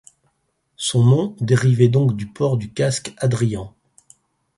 Son 0.77 1.03
nom 1.05 1.35
dérivait 1.41 1.87
donc 1.87 2.15
du 2.17 2.25
port 2.25 2.57
du 2.57 2.73
casque 2.73 3.13
Adrian. 3.19 3.75